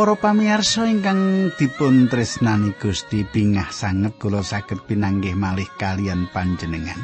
[0.00, 6.96] Para pamirsa ingkang dipun tresnani Gusti pingah sanget kula saged pinanggih malih kalian panjenengan.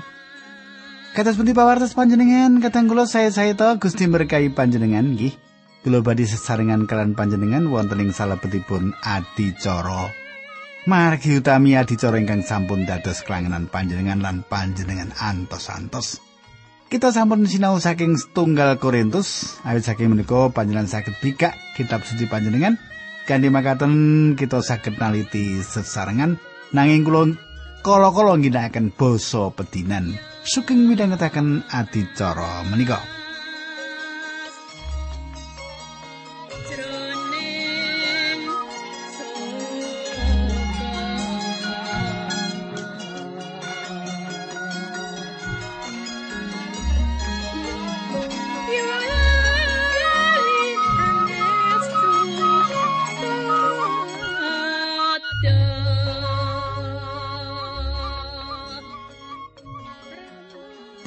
[1.13, 5.37] Kados pundi pawartos panjenengan kadang kula saya-saya to Gusti berkahi panjenengan nggih.
[5.85, 10.09] Kula badhe sesarengan kalian panjenengan wonten ing salebetipun adicara.
[10.89, 16.26] Margi utami adicara ingkang sampun dados kelangenan panjenengan lan panjenengan antos-antos.
[16.87, 22.79] Kita sampun sinau saking setunggal Korintus, awit saking menika panjenengan saged bikak kitab suci panjenengan.
[23.27, 23.93] Kanthi makaten
[24.39, 26.39] kita saged naliti sesarengan
[26.71, 27.35] nanging kula
[27.83, 30.15] kala-kala ngginakaken basa pedinan.
[30.47, 33.16] Sugeng midhangetaken adicara menika.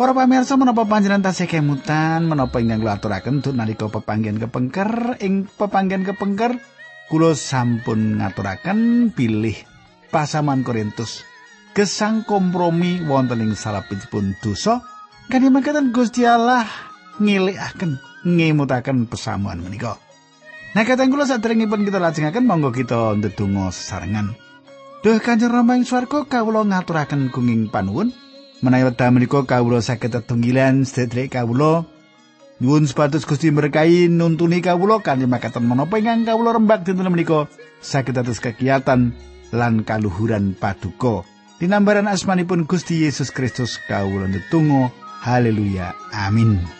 [0.09, 5.45] Para pamirsa menapa panjenengan tasih kemutan menapa ingkang kula aturaken untuk nalika pepanggen kepengker ing
[5.45, 6.57] pepanggen kepengker
[7.13, 9.53] kula sampun ngaturaken pilih
[10.09, 11.21] pasaman Korintus
[11.77, 14.81] gesang kompromi wonten ing salapipun dosa
[15.29, 16.65] kanthi mangkaten Gusti Allah
[17.21, 20.01] ngilikaken ngemutaken pesamuan menika.
[20.73, 24.33] Nah kateng kula saderengipun kita lajengaken monggo kita ndedonga sesarengan.
[25.05, 28.09] Duh Kanjeng Rama ing swarga kawula ngaturaken gunging panuwun
[28.59, 31.87] Menawi wekdal menika kawula saged tetunggilan sedherek kawula
[32.59, 37.47] nyuwun sepatus Gusti berkahi nuntuni kawula kanthi makaten menapa ingkang kawula rembak dinten menika
[37.79, 39.15] saged atus kegiatan
[39.55, 41.23] lan kaluhuran paduka.
[41.63, 44.91] Dinambaran asmanipun Gusti Yesus Kristus kawula netunggal
[45.23, 46.78] haleluya amin.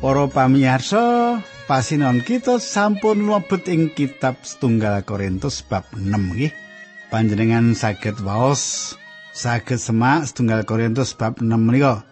[0.00, 1.36] Para pamirsa,
[1.68, 6.48] pasinon kita sampun mlebet ing kitab setunggal Korintus bab 6 nggih.
[7.12, 8.96] Panjenengan saged waos
[9.36, 12.08] saged semak setunggal Korintus bab 6 menika.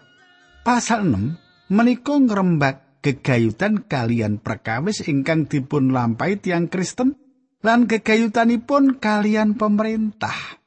[0.69, 7.17] Pasal 6 menika ngrembak gegayutan kalian perkawis ingkang dipun lampahi tiang Kristen
[7.65, 10.61] lan gegayutanipun kalian pemerintah.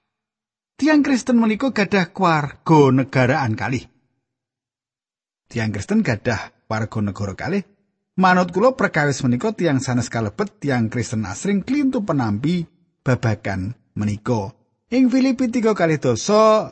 [0.74, 3.86] Tiang Kristen menika gadah keluarga negaraan kali.
[5.54, 7.68] Tiang Kristen gadah warga negara kalih.
[8.16, 12.64] Manut kula perkawis menika tiang sanes kalebet tiang Kristen asring klintu penampi
[13.04, 14.56] babagan menika.
[14.92, 16.72] Ing Filipi 3 kali dosa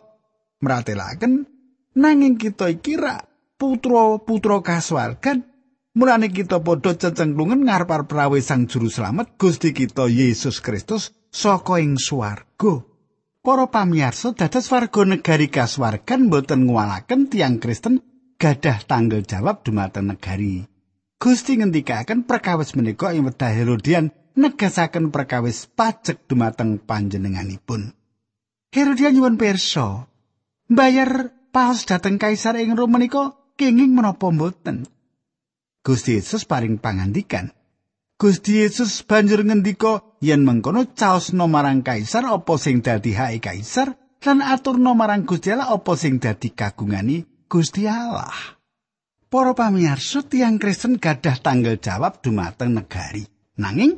[0.59, 1.47] meratelaken
[1.95, 2.99] nanging kita iki
[3.59, 5.43] putra-putra kasuwargan
[5.95, 11.95] mulane kita padha cecengklungen ngarep prawe sang juru slamet Gusti kita Yesus Kristus saka ing
[11.95, 12.83] swarga.
[13.39, 18.08] Para pamirsa dados warga negari kasuwargan boten ngwalaken tiang Kristen
[18.39, 20.63] gadah tanggal jawab dumateng negari.
[21.19, 27.91] Gusti ngendikaken perkawis menika ing wedha Herodian negasaken perkawis pajak dumateng panjenenganipun.
[28.71, 30.07] Herodian nyuwun pirsa,
[30.71, 34.87] bayar paus dhateng kaisar ing Roma menika kenging menapa mboten.
[35.83, 37.51] Gusti Yesus paring pangandikan.
[38.15, 44.39] Gusti Yesus banjur ngendika yen mengkono caosna marang kaisar apa sing dadi hak kaisar lan
[44.43, 48.31] aturna marang Gusti Allah apa sing dadi kagungani Gusti Allah.
[49.29, 53.25] Para pamirsa tiang Kristen gadah tanggal jawab dumateng negari.
[53.57, 53.97] Nanging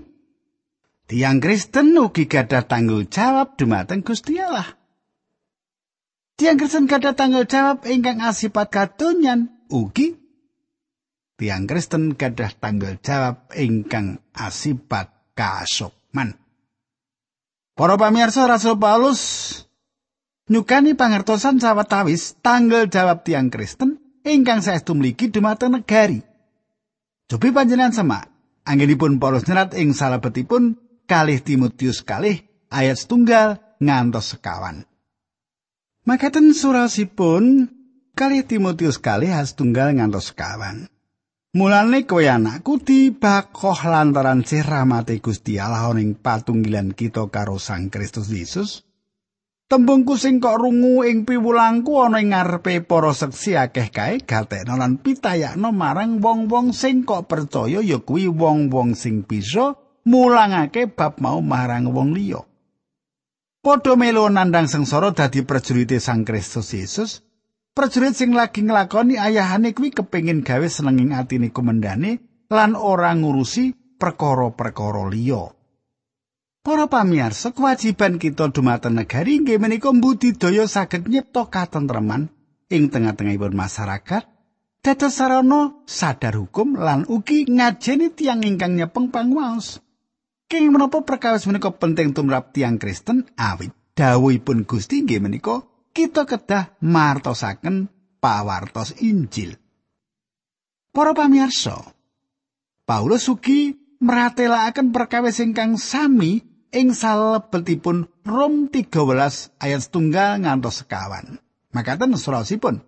[1.08, 4.80] tiang Kristen ugi gadah tanggal jawab dumateng Gusti Allah.
[6.40, 10.16] Tiang Kristen gadah tanggal jawab ingkang asipat katonyan ugi
[11.36, 16.40] tiang Kristen gadah tanggal jawab ingkang asipat kasukman.
[17.76, 19.22] Para pamirsa Rasul Paulus
[20.52, 26.20] nyukani pangertosan sawetawis tanggal jawab tiang Kristen ingkang saestu mligi dumateng negari.
[27.32, 28.28] Cobi panjenengan semak,
[28.68, 30.76] anggenipun Paulus nyerat ing salebetipun
[31.08, 34.84] kalih Timotius kalih ayat setunggal ngantos sekawan.
[36.04, 37.72] Makaten surasipun
[38.12, 40.92] kalih Timotius kalih ayat setunggal ngantos sekawan.
[41.52, 48.32] Mulane kowe anakku dibakoh lantaran sih rahmate Gusti Allah ing patunggilan kita karo Sang Kristus
[48.32, 48.91] Yesus.
[49.72, 55.00] Tembungku sing kok rungu ing piwulangku ana ing ngarepe para seksi akeh kae gatekno lan
[55.00, 61.88] pitayakno marang wong-wong sing kok percaya ya kuwi wong-wong sing bisa mulangake bab mau marang
[61.96, 62.44] wong liya.
[63.64, 67.24] padha melu nandhang sengsara dadi prajurit Sang Kristus Yesus.
[67.72, 75.08] Prajurit sing lagi nglakoni ayahane kuwi kepengin gawe senenging atine komandane lan ora ngurusi perkara-perkara
[75.08, 75.61] liya.
[76.62, 82.30] Para pamirsa, kewajiban kita dumateng negari inggih menika mbudidaya saged nyipta katentreman
[82.70, 84.30] ing tengah-tengahipun masyarakat,
[84.86, 89.82] dados sarana sadar hukum lan ugi ngajeni tiang ingkang nyepeng pangwaos.
[90.46, 95.66] King menapa perkawis menika penting tumrap tiang Kristen awit dawuhipun Gusti inggih menika
[95.98, 97.90] kita kedah martosaken
[98.22, 99.58] pawartos Injil.
[100.94, 101.90] Para pamirsa,
[102.86, 111.40] Paulus ugi meratelaken perkawis ingkang sami ing salebetipun Rom 13 ayat setunggal ngantos sekawan.
[111.72, 112.84] Makaten surasipun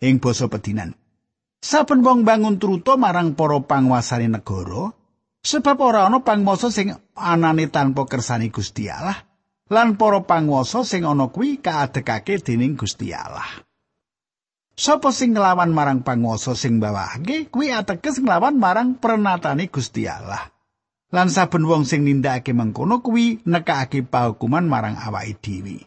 [0.00, 0.96] ing basa pedinan.
[1.62, 4.90] Saben wong bangun truto marang para panguasane negara,
[5.46, 9.32] sebab ora ana pangwasa sing anane tanpa kersane Gusti Allah
[9.72, 13.64] lan para panguwasa sing ana kuwi kaadekake dening Gusti Allah.
[14.76, 20.52] Sapa sing nglawan marang panguwasa sing bawahke kuwi ateges nglawan marang prenatane Gusti Allah.
[21.12, 25.84] Lan saben wong sing nindakake mengkono kuwi nekake pahukuman marang awake dhewe.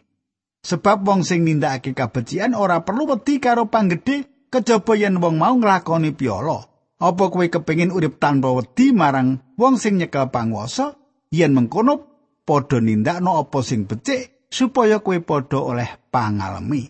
[0.62, 6.14] Sebab wong sing nindakake kabecikan ora perlu wedi karo panggedhe kejaba yen wong mau nglakoni
[6.14, 6.70] piala.
[6.96, 10.94] Apa kowe kepengin urip tanpa wedi marang wong sing nyekel panguwasa?
[11.34, 12.06] Yen mengkono
[12.46, 16.86] padha nindakno apa sing becik supaya kowe padha oleh pangalami.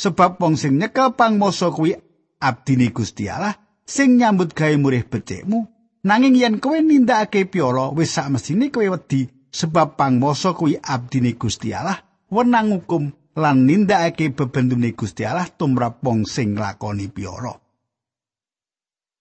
[0.00, 1.92] Sebab wong sing nyekel panguwasa kuwi
[2.40, 5.75] abdine Gusti Allah sing nyambut gawe murih becikmu.
[6.06, 8.30] Nanging yen kowe nindakake piala wis sak
[8.70, 11.98] kowe wedi sebab panguwasa kuwi abdine Gusti Allah
[12.30, 17.58] wenang hukum lan nindakake bebendune Gusti Allah tumrap wong sing nglakoni piala.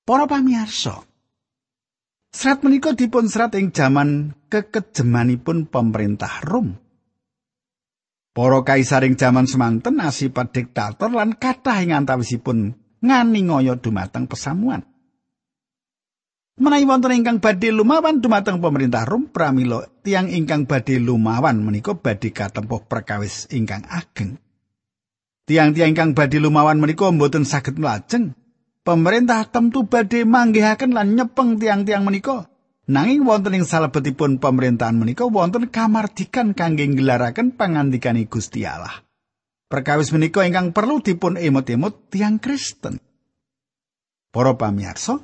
[0.06, 1.02] Para pamirsa,
[2.30, 6.78] serat menika dipun serat ing jaman kekejemanipun pemerintah Rom.
[8.30, 14.86] Para kaisar ing jaman semanten asipat diktator lan kathah ing antawisipun ngani ngoyo dumateng pesamuan.
[16.56, 22.32] Menawi wonten ingkang badhe lumawan dumateng pemerintah Rom pramila tiang ingkang badhe lumawan menika badhe
[22.32, 24.40] katempuh perkawis ingkang ageng.
[25.44, 28.40] Tiang-tiang ingkang badhe lumawan menika mboten saged mlajeng
[28.88, 32.48] pemerintah temtu badhe manggihaken lan nyepeng tiang-tiang menika.
[32.88, 39.04] Nanging wonten ing salebetipun pemerintahan menika wonten kamardikan kangge ngelaraken pangandikan Gusti Allah.
[39.68, 43.02] Perkawis menika ingkang perlu dipun emot-emot tiang Kristen.
[44.32, 45.20] Para pamirsa,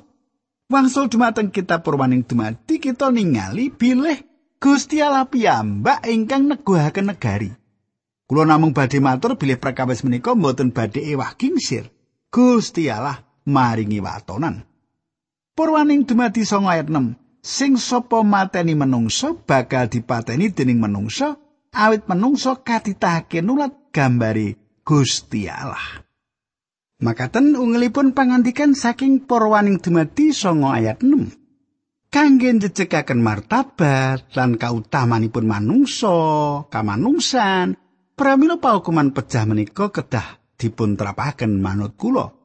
[0.72, 4.24] wangsul dumateng kitab Purwaning dumadi kita ningali bilih
[4.56, 7.52] Gusti Allah piyambak ingkang neguhaken negari.
[8.24, 11.92] Kula namung badhe matur bilih perkawis menika mboten badhe ewah kingsir.
[12.32, 14.64] Gusti Allah maringi watonan.
[15.52, 17.20] Purwaning dumadi song ayat 6.
[17.42, 21.36] Sing sapa mateni menungso bakal dipateni dening menungso
[21.74, 24.54] awit menungso katitahake nulat gambari
[24.86, 26.06] Gusti Allah.
[27.02, 31.34] Makaten ungelipun pangandikan saking Purwaning dumadi song ayat 6.
[32.14, 36.18] Kangge njejekaken martabat lan kautamanipun manungso,
[36.70, 37.74] kamanungsan,
[38.14, 42.42] pramila paukuman pejah menika kedah dipun terapaken manut kula.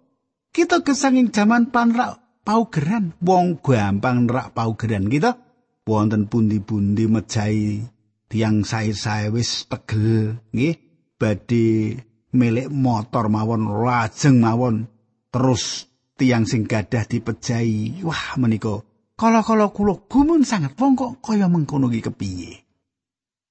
[0.57, 5.37] kita kesanging jaman panrak paugeran wong gampang nerak paugeran kita
[5.85, 7.85] wonten pundi-pundi mejahi
[8.25, 10.81] tiang sae-sae wis tegel nggih
[11.21, 12.01] badhe
[12.33, 14.89] milik motor mawon lajeng mawon
[15.29, 18.81] terus tiang sing gadah dipejahi wah menika
[19.15, 22.53] kala-kala kula gumun sangat wong kok kaya mengkono iki kepiye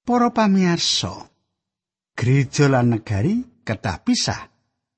[0.02, 1.30] para pamirsa
[2.18, 4.56] gereja lan negari kedah pisah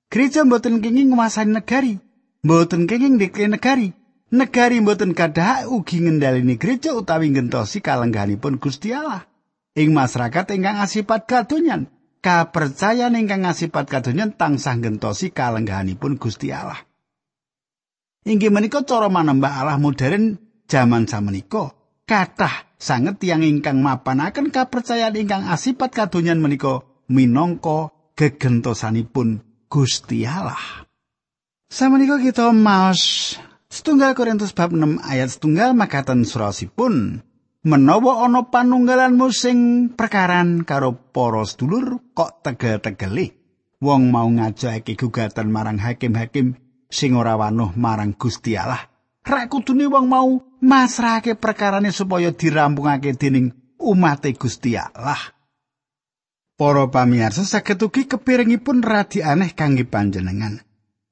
[0.08, 2.00] Gereja mboten kenging nguasani negari,
[2.40, 3.92] mboten kenging ndekne negari.
[4.32, 9.28] Negari mboten kadah ugi ngendhaleni gereja utawi ngentosi kalengganipun Gusti Allah.
[9.76, 11.92] Ing masyarakat ingkang asipat kadonyan,
[12.28, 16.76] kapercayan ingkang asipat kadonyan tansah ngentosi kalengganipun Gusti Allah.
[18.28, 20.37] Inggih menika cara manembah Allah modern
[20.68, 21.73] jaman samenika.
[22.04, 29.40] Kathah sanget tiyang ingkang mapanaken kapercayan ingkang asipat kadonyan menika minangka gegentosanipun
[29.73, 30.85] Gusti Allah.
[31.73, 33.37] Samenika kita maos
[33.73, 37.25] setunggal Korintus bab 6 ayat setunggal makaten surasipun
[37.68, 39.58] menawa ana panunggalanmu sing
[39.92, 43.37] perkaran karo para sedulur kok tegel-tegeli
[43.84, 46.56] wong mau ngajakake gugatan marang hakim-hakim
[46.88, 48.88] sing ora wanuh marang Gusti Allah
[49.20, 55.37] rak kudune wong mau masrahake perkarane supaya dirampungake dening umat Gusti Allah
[56.58, 60.58] Para pamirsa saged ugi kepiringipun radi aneh kangge panjenengan.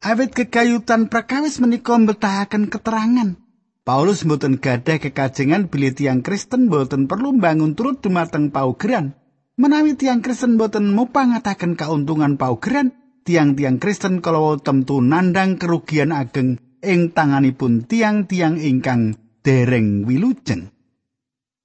[0.02, 3.38] Awit kekayutan prakawis menika mbetahaken keterangan.
[3.86, 9.14] Paulus mboten gadah kekajengan bilih tiyang Kristen mboten perlu bangun turut dumateng paugeran.
[9.54, 17.14] Menawi tiang Kristen boten mupangataken kauntungan paugeran, tiang-tiang Kristen kalau temtu nandang kerugian ageng ing
[17.14, 19.14] tanganipun tiang-tiang ingkang
[19.46, 20.74] dereng wilujeng.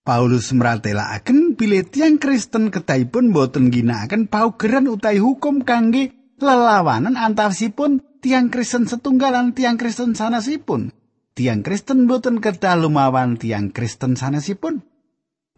[0.05, 8.53] Paulus mratelakaken bilih tiang Kristen kedahipun boten ginakaken paugeran utawi hukum kangge lelawanan antawisipun tiang
[8.53, 11.00] Kristen setunggal lan tiang Kristen sanesipun.
[11.31, 14.83] Tiang Kristen boten kedah lumawan tiang Kristen sanesipun.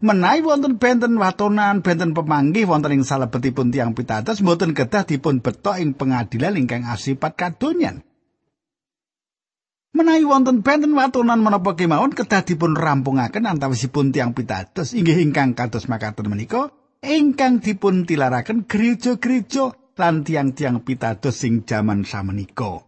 [0.04, 5.80] menawi wonten benten watonan benten pemanggih wonten ing salebetipun tiang pitados mboten kedah dipun betok
[5.80, 8.04] ing pengadilan ingkang asipat kadonyan.
[9.96, 14.92] Menawi wonten benten watonan menapa kemawon kedah dipun rampungaken antawisipun tiang pitados.
[14.92, 22.82] Inggih ingkang kados makaten menika ingkang dipun tilaraken gereja-gereja lan tiang-tiang pitados sing jaman samenika.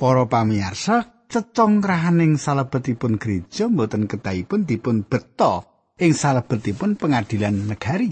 [0.00, 8.10] Para pamirsa cecongkrahaning salebetipun gereja mboten kedahipun dipun betok ing salebetipun pengadilan negari.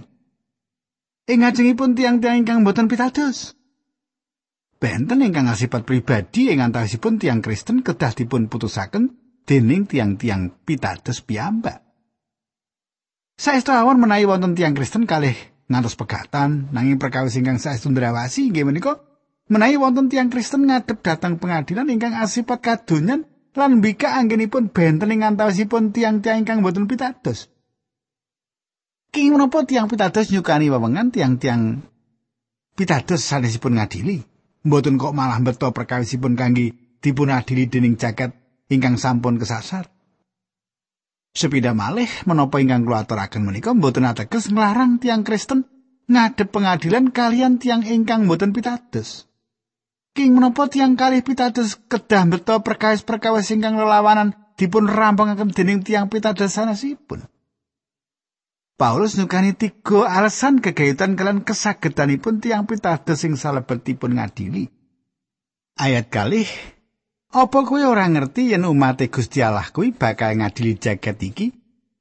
[1.28, 3.58] Ing ngajengipun tiang-tiang ingkang boten pitados.
[4.78, 9.10] Benten ingkang asipat pribadi ing antawisipun tiang Kristen kedah dipun putusaken
[9.42, 11.82] dening tiang-tiang pitados piyambak.
[13.34, 15.34] Saestu awon menawi wonten tiang Kristen kalih
[15.66, 19.07] ngantos pegatan nanging perkawis ingkang saestu ndrawasi inggih menika
[19.48, 23.24] menawi wonten tiang Kristen ngadep datang pengadilan ingkang asipat kadonyan
[23.56, 27.50] lan mbika anggenipun benten ing antawisipun tiang-tiang ingkang boten pitados.
[29.08, 31.82] King menapa tiang pitados nyukani wewengan tiang-tiang
[32.76, 34.22] pitados sanesipun ngadili.
[34.68, 38.36] Mboten kok malah beto perkawisipun kangge dipun adili dening jagat
[38.68, 39.88] ingkang sampun kesasar.
[41.32, 45.64] Sepida malih menapa ingkang kula aturaken menika mboten ateges nglarang tiang Kristen
[46.08, 49.27] ngadep pengadilan kalian tiang ingkang mboten pitados.
[50.18, 56.58] King menapa tiang kalih pitados kedah beto perkawis-perkawis ingkang lelawanan dipun rampungaken dening tiang pitados
[56.58, 57.22] sanesipun.
[58.74, 64.66] Paulus nyukani tiga alasan kegayutan kalian kesagetanipun tiang pitados sing salebetipun ngadili.
[65.78, 66.50] Ayat kalih
[67.30, 71.54] Apa kowe ora ngerti yen umat Gusti Allah kuwi bakal ngadili jagat iki?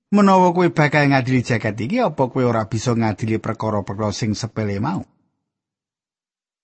[0.09, 5.05] Menawa kowe bakal ngadili jagat iki, apa kowe ora bisa ngadili perkara-perkara sing sepele mau?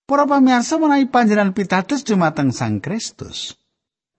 [0.04, 3.56] Para pamirsa menawi panjenengan pitados dumateng Sang Kristus.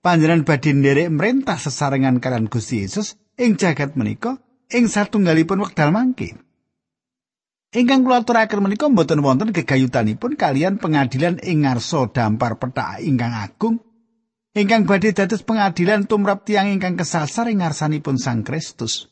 [0.00, 4.40] Panjenengan badhe nderek merintah sesarengan kalian Gusti Yesus ing jagat menika
[4.72, 6.40] ing satunggalipun wekdal mangke.
[7.76, 13.84] Ingkang kula aturaken menika mboten wonten gegayutanipun kalian pengadilan ing ngarsa dampar petak ingkang agung
[14.54, 19.10] ingkang badhe dados pengadilan tumrap tiang ingkang kesasar ing ngarsanipun Sang Kristus.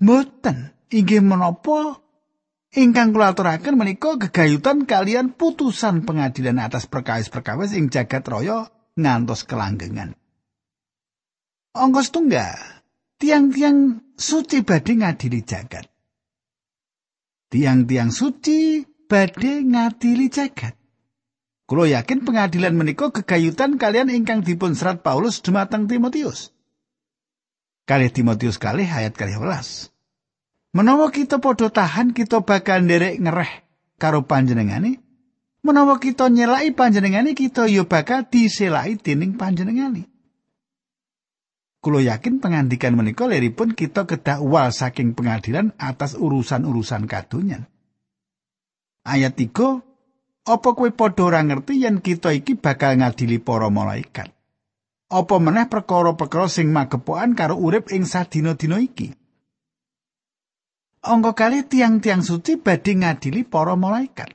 [0.00, 2.00] Mboten inggih menapa
[2.74, 10.18] ingkang kula aturaken menika gegayutan kalian putusan pengadilan atas perkawis-perkawis ing jagat raya ngantos kelanggengan.
[11.72, 12.58] Ongkos tunggal
[13.22, 15.86] tiang-tiang suci badhe ngadili jagat.
[17.48, 20.74] Tiang-tiang suci badhe ngadili jagat.
[21.68, 26.56] Kulo yakin pengadilan menika gegayutan kalian ingkang dipun serat Paulus dumateng Timotius.
[27.84, 29.92] Kali Timotius kali ayat kali welas.
[30.78, 33.66] Menawa kita podo tahan kita bakal nderek ngereh
[33.98, 35.02] karo panjenengane.
[35.66, 40.06] Menawa kita nyelai panjenengane kita yo bakal diselai dening panjenengane.
[41.82, 47.66] Kulo yakin pengandikan menika leripun kita kedah uwal saking pengadilan atas urusan-urusan kadonyan.
[49.02, 54.30] Ayat 3 Apa kowe padha ora ngerti yen kita iki bakal ngadili para malaikat?
[55.10, 59.18] Apa meneh perkara-perkara sing magepokan karo urip ing sadina-dina iki?
[60.98, 64.34] Angka kali tiang-tiang suci badhe ngadili para malaikat.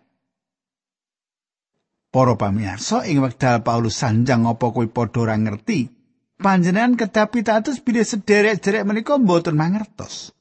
[2.14, 5.90] Para pamirsa ing wekdal Paulus sanjang apa kowe padha ora ngerti
[6.38, 10.32] panjenengan kedah pitados bilih sederek-derek menika mboten mangertos.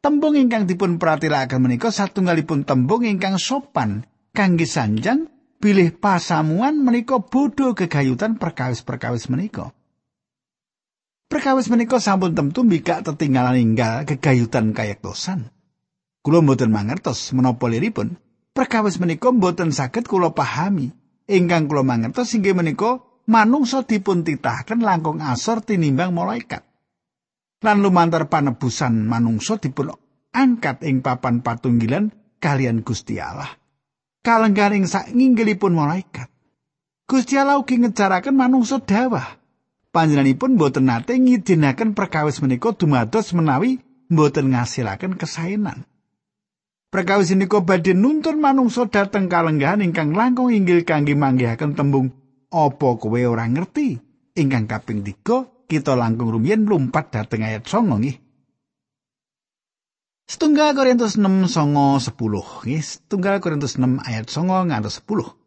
[0.00, 5.28] Tembung ingkang dipun pratilakaken menika satunggalipun tembung ingkang sopan kangge sanjang
[5.60, 9.76] bilih pasamuan menika bodho gegayutan perkawis-perkawis menika.
[11.30, 15.54] Perkawis menika sampun temtu mbikak tetinggalan inggal gegayutan kayektosan.
[16.26, 18.18] Kula mboten mangertos menapa liripun.
[18.50, 20.90] Perkawis menika mboten saged kula pahami.
[21.30, 22.98] Ingkang kula mangertos inggih menika
[23.30, 26.66] manungsa dipun titahaken langkung asor tinimbang malaikat.
[27.62, 29.94] Lan lumantar panebusan manungsa dipun
[30.34, 32.10] angkat ing papan patunggilan
[32.42, 33.54] kalian Gusti Allah.
[34.26, 36.26] Kalenggaring sak malaikat.
[37.06, 39.39] Gusti Allah ugi ngejaraken manungsa dawah.
[39.90, 45.82] Panjenenganipun boten nate ngidinaken perkawis menika dumados menawi boten ngasilaken kesaenan.
[46.94, 52.14] Perkawis menika badhe nuntun manungsa dhateng kalenggahan ingkang langkung inggil kangge manggihaken tembung
[52.54, 53.98] apa kowe ora ngerti?
[54.38, 58.16] Ingkang kaping 3 kita langkung rumiyin lumpat dhateng ayat 9 nggih.
[60.30, 62.14] Setunggal Korintus 6 songo 10.
[62.62, 65.39] Nggih, setunggal Korintus 6 ayat songo ngantos 10.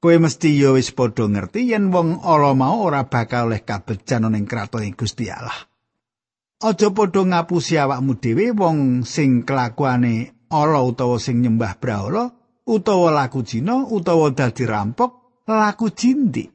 [0.00, 4.48] Kowe mesti ya wis padha ngerti yen wong ala mau ora bakal oleh kabejan ning
[4.48, 5.68] kraton Gusti Allah.
[6.64, 12.32] Aja padha ngapusi awakmu dhewe wong sing kelakuane ala utawa sing nyembah brahala
[12.64, 16.48] utawa laku jina utawa dadi rampok laku jindik.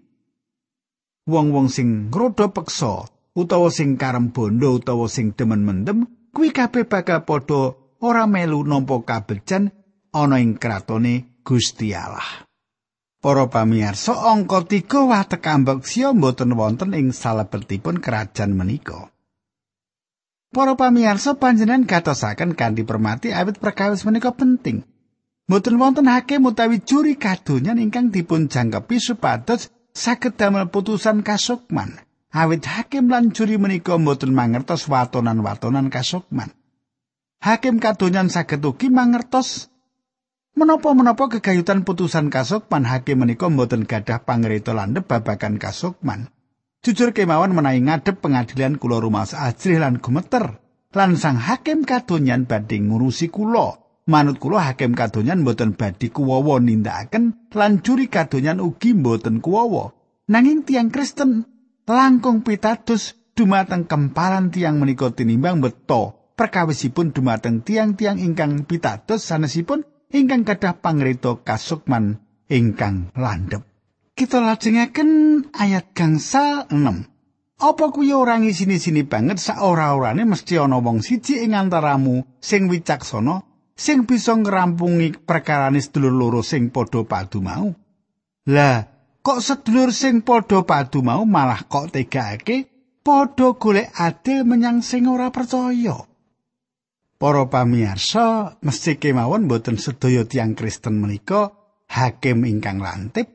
[1.29, 3.05] Wong-wong sing ngrodha peksa
[3.37, 9.05] utawa sing karem bondo utawa sing demen mendem kuwi kabeh bakal padha ora melu nampa
[9.05, 9.69] kabejan
[10.17, 12.45] ana ing kratone Gusti Allah.
[13.25, 19.09] Para pamirsa, angka 3 watek ambek sia mboten wonten ing salebetipun kerajaan menika.
[20.53, 24.85] Para pamirsa panjenengan gatosaken kanthi permati awit perkawis menika penting.
[25.49, 31.97] Mboten wonten hakim utawi juri kadonyan ingkang dipun jangkepi supados saged damel putusan kasukman.
[32.29, 36.53] awit hakim lan juri menika mboten mangertos watonan-watonan kasukman.
[37.41, 39.73] Hakim kadonyan saged ugi mangertos
[40.55, 46.31] menapa-menapa kegayutan putusan kasukman hakim menika mboten gadah pangrita landhep babagan kasukman.
[46.79, 50.63] Jujur kemawon menawi ngadep pengadilan kula rumah ajrih lan gumeter
[50.95, 53.83] lan sang hakim kadonyan badhe ngurusi kula.
[54.05, 59.91] Manut kula hakim kadonyan mboten badhe kuwawa nindakaken lan juri kadonyan ugi mboten kuwawa.
[60.31, 61.45] Nanging tiang Kristen
[61.89, 70.47] langkung pitados dumateng kempalan tiang menika tinimbang beto perkawisipun dumateng tiang-tiang ingkang pitados sanesipun ingkang
[70.47, 73.67] gadah pangrita kasukman ingkang landhep.
[74.15, 77.59] Kita lajengaken ayat gangsa 6.
[77.59, 83.43] Apa kuwi ora ngisini-sini banget sak ora-orane mesti ana wong siji ing antaramu sing wicaksana
[83.75, 87.75] sing bisa ngrampungi perkarane sedulur loro sing padha padu mau.
[88.47, 88.87] Lah,
[89.19, 92.71] kok sedulur sing padha padu mau malah kok tegake
[93.03, 96.14] padha golek adil menyang sing ora percaya.
[97.15, 101.55] Para pamirsa, mesti kemawon boten sedaya tiang Kristen menika
[101.87, 103.31] hakim ingkang lantip.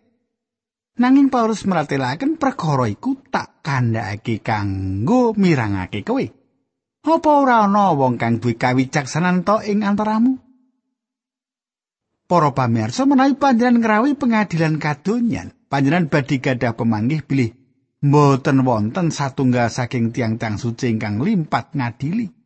[1.01, 6.25] Nanging Paulus meratelaken perkara iku tak kandhakake kanggo mirangake kowe.
[7.01, 10.37] Apa ora ana wong kang duwe kawicaksanan to ing antaramu?
[12.29, 17.57] Para pamirsa menawi panjenengan ngrawi pengadilan kadonyan, panjenengan badhe gadah pemanggih bilih
[18.01, 22.40] mboten wonten satunggal saking tiang-tiang suci ingkang limpat ngadili.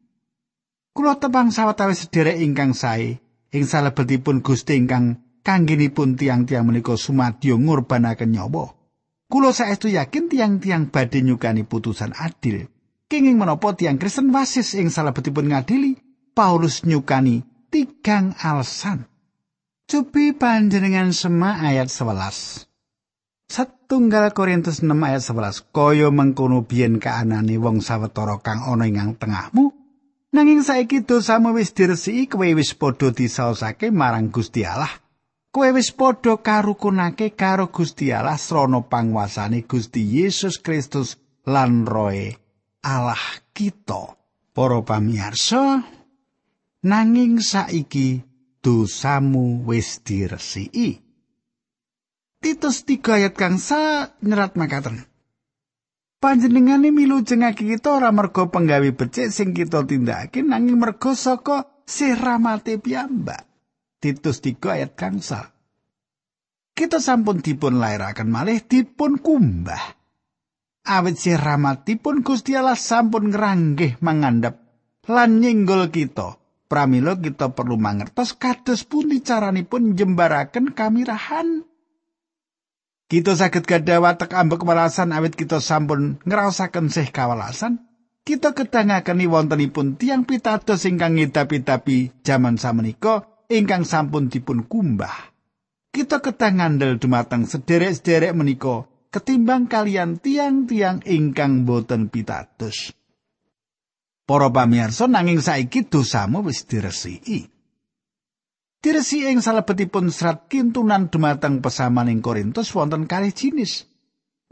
[0.94, 3.18] Kula tepang sawetawis sederek ingkang sae
[3.50, 8.78] ing salebetipun Gusti ingkang kanggenipun tiang-tiang menika sumadyo ngurbanaken nyawa.
[9.26, 12.70] Kula saestu yakin tiang-tiang badhe nyukani putusan adil.
[13.10, 15.98] Kenging menapa tiang Kristen wasis ing salebetipun ngadili,
[16.30, 17.42] Paulus nyukani
[17.74, 19.10] tigang alasan.
[19.90, 22.70] Cobi panjenengan sema ayat 11.
[23.50, 29.83] Satunggal Korintus 6 ayat 11 kaya mengkono biyen kaanane wong sawetara kang ana ing tengahmu
[30.34, 34.90] nanging saiki dosamu wis diresiki kowe wis padha disaosake marang Gusti Allah.
[35.54, 41.16] Kowe wis padha karukunake karo Gusti Allah srana panguasane Gusti Yesus Kristus
[41.46, 42.34] lan roe
[42.82, 43.22] Allah
[43.54, 44.18] kita.
[44.54, 45.82] Para pamirsa
[46.86, 48.22] nanging saiki
[48.62, 51.02] dosamu wis diresiki.
[52.38, 55.13] Titus 3 ayat kang sa nyerat makaten.
[56.24, 62.80] Panjenengane milu jengake kita ora merga penggawe becik sing kita tindakake nanging merga saka sirramate
[62.80, 63.44] piyambak.
[64.00, 65.52] Titus 3 ayat sa.
[66.72, 70.00] Kita sampun dipun lairaken malih dipun kumbah.
[70.88, 74.64] Awit sirramatipun Gusti Allah sampun ngranggih mangandhap
[75.04, 76.40] lan nyinggol kita.
[76.64, 81.68] Pramila kita perlu mangertos kados pundi caranipun jembaraken kamirahan.
[83.04, 87.84] Kita saged gadah watek ambek kewalasan awit kita sampun ngrasaken sih kawalasan.
[88.24, 95.12] Kita kedangaken wontenipun tiang pitados ingkang ngidapi-dapi jaman samenika ingkang sampun dipun kumbah.
[95.92, 102.96] Kita ketangandel dumateng sederek-sederek menika ketimbang kalian tiang-tiang ingkang boten pitados.
[104.24, 107.53] Para pamirsa nanging saiki dosamu wis diresiki.
[108.84, 113.88] Diresi ing salebetipun serat kintunan dumateng pesaman ing Korintus wonten kalih jinis.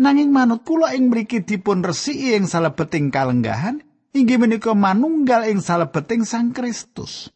[0.00, 3.84] Nanging manut kula ing mriki dipun resiki ing salebeting kalenggahan
[4.16, 7.28] inggih menika manunggal ing salebeting Sang Kristus.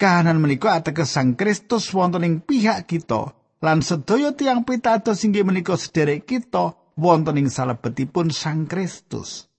[0.00, 5.76] Kahanan menika ateges Sang Kristus wonten ing pihak kita lan sedaya tiang pitados inggih menika
[5.76, 9.52] sederek kita wonten ing salebetipun Sang Kristus.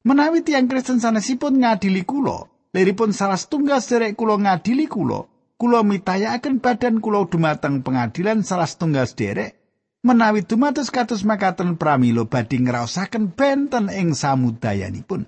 [0.00, 6.58] Menawi tiang Kristen sanesipun ngadili kula, liripun salah setunggal sederek kula ngadili kula, kula mitayakaken
[6.58, 9.64] badan kula dumateng pengadilan salah setunggal sederek
[10.04, 15.24] menawi dumados kados makaten pramila badhe ngraosaken benten ing samudayanipun.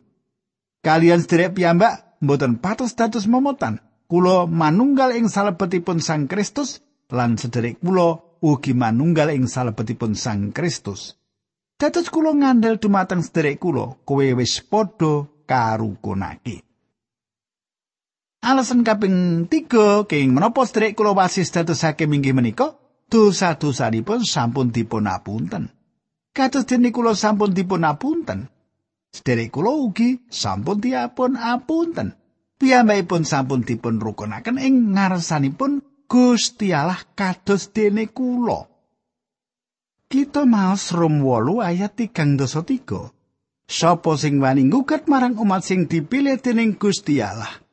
[0.85, 3.81] Kalian sederek piyambak mboten patos dados momotan.
[4.07, 6.79] Kula manunggal ing salebetipun Sang Kristus
[7.11, 11.19] lan sederek kula ugi manunggal ing salebetipun Sang Kristus.
[11.75, 16.66] Dados kula ngandel dumateng sederek kula, kowe wis padha karukunake.
[18.47, 22.79] Alasan kaping tiga, kenging menapa sederek kula wasis dadosake minggih menika,
[23.11, 25.75] dosa-dosanipun sampun dipun apunten.
[26.31, 28.47] Kados dene kula sampun dipun apunten.
[29.11, 32.15] Sederek kula ugi sampun diapun apunten.
[32.55, 38.63] Piyambakipun sampun dipun rukunaken ing ngarsanipun Gusti Allah kados dene kula.
[40.07, 43.11] Kita maos Rom 8 ayat 3 dosa 3.
[43.67, 47.66] Sapa sing wani ngugat marang umat sing dipilih dening Gusti Allah?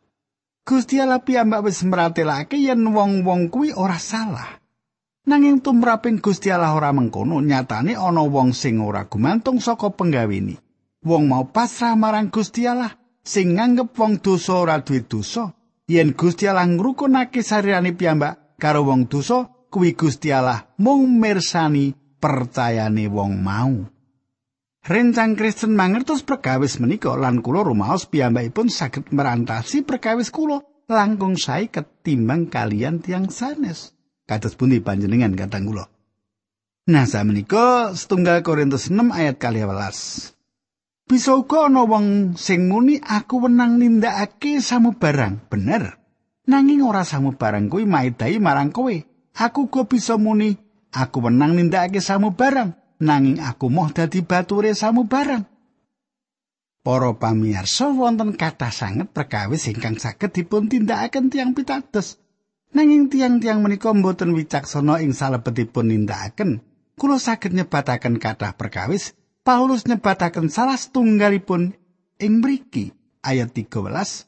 [0.63, 4.63] Gusti Allah piyambak wis meratelake yen wong-wong kuwi ora salah.
[5.27, 10.55] Nanging tumraping Gusti Allah ora mengkono, nyatane ana wong sing ora gumantung saka penggawini.
[11.03, 15.51] Wong mau pasrah marang Gusti Allah sing nganggep wong dosa ora duwe dosa.
[15.83, 21.91] Yen Gusti Allah ngrukunake sarirane piyambak karo wong dosa, kuwi Gusti Allah mung mirsani
[22.23, 23.83] percayane wong mau.
[24.83, 30.59] Rencang Kristen mangertos perkawis menika lan kula rumaos piyambakipun saged merantasi perkawis kula
[30.91, 33.95] langkung sae ketimbang kalian tiang sanes.
[34.27, 35.87] kados pundi panjenengan katang kula.
[36.83, 40.35] Nah, samenika setunggal Korintus 6 ayat 12.
[41.07, 45.99] Bisa uga ana wong sing muni aku wenang nindakake samubarang, bener.
[46.43, 48.91] Nanging ora samubarang kuwi maidai marang kowe.
[49.31, 50.59] Aku go bisa muni
[50.91, 55.43] aku wenang nindakake samubarang, nanging aku moh dadi bature samubarang.
[56.83, 62.19] Para pamirsa wonten kathah sanget perkawis ingkang saged dipun tindakaken tiang pitados.
[62.73, 66.59] Nanging tiang-tiang menika mboten wicaksana ing salebetipun nindakaken.
[66.99, 69.15] Kula saged nyebataken kathah perkawis.
[69.43, 71.75] Paulus nyebataken salah setunggalipun
[72.19, 74.27] ing mriki ayat 13.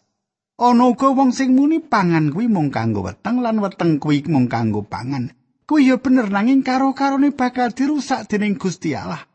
[0.55, 4.87] Ana uga wong sing muni pangan kuwi mung kanggo weteng lan weteng kuwi mung kanggo
[4.87, 5.35] pangan.
[5.65, 9.25] Kuwi ya bener nanging karo-karone bakal dirusak dening Gusti Allah.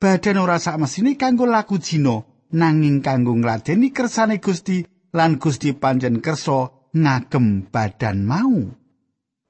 [0.00, 4.80] Badan ora sak mesine kanggo laku jino, nanging kanggo ngladeni kersane Gusti
[5.12, 8.64] lan Gusti pancen kersa ngagem badan mau.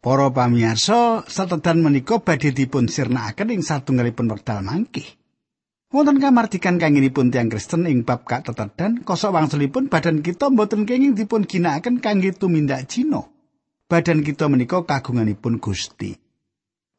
[0.02, 5.06] Para pamirsa, setedan menika badhe dipun sirnakaken ing satunggalipun wekdal mangke.
[5.94, 11.46] Wonten kamardikan kangenipun tiang Kristen ing bab katetedan, kosok wangsulipun badan kita mboten kenging dipun
[11.46, 13.30] ginakaken kangge tumindak jino.
[13.86, 16.23] Badan kita menika kagunganipun Gusti.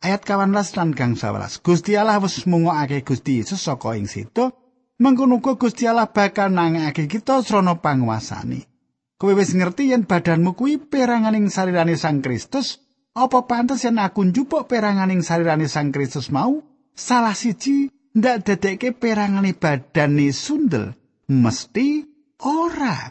[0.06, 1.66] Ayat 18 lan gang 11.
[1.66, 4.54] Gusti Allah wis mungokake Gusti Yesus saka ing situ,
[5.02, 8.70] mengkono Gusti Allah bakal nangake kita srana panguasane.
[9.18, 12.86] Kowe wis ngerti yen badanmu kuwi peranganing sarirane Sang Kristus,
[13.18, 16.62] apa pantes yen aku njupuk peranganing sarirane Sang Kristus mau?
[16.94, 20.94] Salah siji ndak dedekke perangane badane sundel,
[21.34, 22.06] mesti
[22.46, 23.10] ora.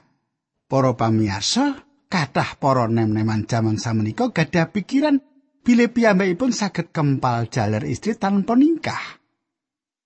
[0.71, 1.75] Para pamirsa,
[2.07, 5.19] kathah para nem-neman jaman samenika gadah pikiran
[5.65, 9.25] bilih piyambakipun saged kempal jaler istri tanpa nikah.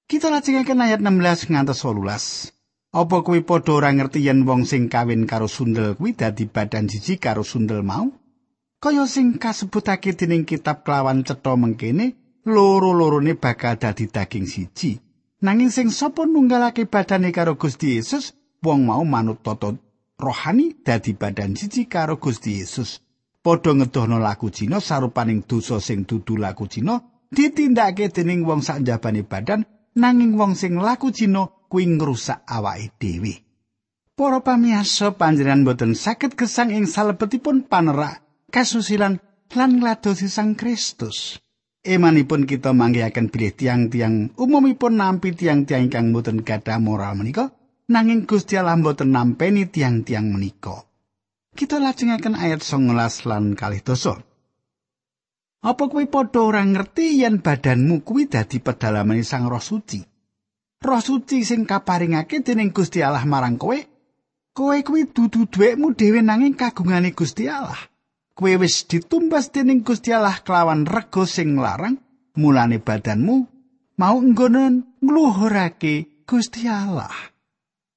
[0.09, 2.55] Kita lajengaken ayat 16 ngantos 18.
[2.97, 7.21] Apa kuwi padha ora ngerti yen wong sing kawin karo sundel kuwi dadi badan siji
[7.21, 8.09] karo sundel mau?
[8.79, 12.15] Kaya sing kasebutake dening kitab kelawan cetha mengkene,
[12.47, 15.03] loro-lorone bakal dadi daging siji.
[15.43, 19.75] Nanging sing sapa nunggalake badane karo Gusti Yesus, wong mau manut tata
[20.17, 23.03] rohani dadi badan siji karo Gusti Yesus.
[23.39, 26.99] Padha ngedohno laku Cina sarupaning dosa sing dudu laku Cina
[27.31, 29.63] ditindakake dening wong sak njabane badan,
[29.95, 33.35] nanging wong sing laku Cina kuwi ngrusak awake dhewe.
[34.19, 39.23] Para pamirsa panjenengan boten saged gesang ing salebetipun panerak kasusilan
[39.55, 41.39] lan ngladosi Sang Kristus.
[41.87, 47.55] Emanipun kita manggihaken bilih tiang-tiang umumipun nampi tiang-tiang ingkang boten gadah moral menika,
[47.87, 50.88] nanging Gusti Allah boten nampeni tiang-tiang menika.
[51.59, 52.95] Kita lajengaken ayat 19
[53.27, 54.15] lan kalih dosa.
[55.59, 59.99] Apa kuwi padha ora ngerti yen badanmu kuwi dadi pedalamane Sang Roh Suci?
[60.79, 63.75] Roh suci sing kaparingake dening Gusti Allah marang kowe,
[64.55, 67.91] kowe kuwi dudu dhuwitmu dhewe nanging kagungane Gusti Allah.
[68.39, 71.99] Kowe wis ditumbas dening Gusti Allah kelawan rego sing larang,
[72.39, 73.37] mulane badanmu
[73.99, 77.11] mau nggonen ngluhurake Gusti Allah.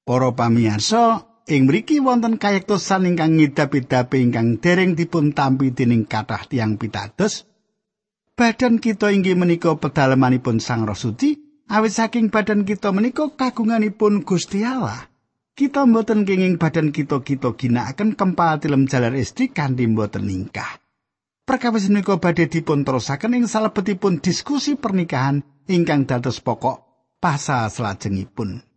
[0.02, 6.78] Para pamirsa, ing mriki wonten kayektosan ingkang ngidapi-dapi ingkang dereng dipun tampi dening kathah tiang
[6.78, 7.50] pitados.
[8.32, 11.36] Badan kita inggih menika pedalamanipun Sang Roh Suci,
[11.68, 15.10] awit saking badan kita menika kagunganipun Gusti Allah.
[15.52, 20.80] Kita mboten kenging badan kita kita ginakaken kempal tilem jalar istri kanthi mboten ningkah.
[21.44, 26.88] Perkawis menika badhe dipun terusaken ing salebetipun diskusi pernikahan ingkang dados pokok
[27.20, 28.71] pasal selajengipun.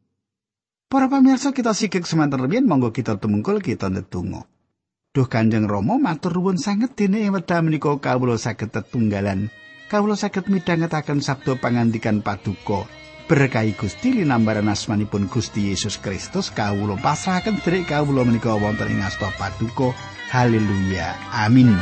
[0.85, 4.45] Para pamirsa kita sikik semanten rumiyin monggo kita tumungkul kita ndedonga.
[5.17, 9.49] Duh Kanjeng Rama matur nuwun sanget dene ing wekdal menika kawula saged tetunggalan.
[9.89, 12.85] Kawula saged midhangetaken sabda pangandikan paduka.
[13.25, 19.33] Berkahi Gusti linambaran asmanipun Gusti Yesus Kristus kawula pasrahaken dherek kawula menika wonten ing asta
[19.41, 19.89] paduka.
[20.29, 21.17] Haleluya.
[21.33, 21.73] Amin.